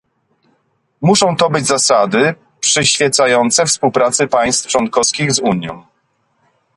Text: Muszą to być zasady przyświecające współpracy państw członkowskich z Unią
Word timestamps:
Muszą 1.01 1.35
to 1.35 1.49
być 1.49 1.65
zasady 1.67 2.35
przyświecające 2.59 3.65
współpracy 3.65 4.27
państw 4.27 4.67
członkowskich 4.67 5.31
z 5.31 5.39
Unią 5.39 5.83